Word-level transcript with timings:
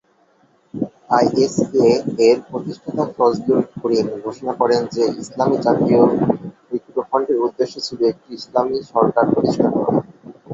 আইএসএ-এর 1.11 2.37
প্রতিষ্ঠাতা 2.49 3.03
ফজলুল 3.15 3.61
করিম 3.73 4.07
ঘোষণা 4.25 4.53
করেন 4.61 4.81
যে 4.95 5.03
ইসলামী 5.21 5.57
জাতীয় 5.65 5.99
ঐক্য 6.71 6.97
ফ্রন্টের 7.01 7.37
উদ্দেশ্য 7.45 7.75
ছিল 7.87 7.99
একটি 8.11 8.29
ইসলামী 8.39 8.77
সরকার 8.91 9.25
প্রতিষ্ঠা 9.33 9.67
করা। 9.73 9.91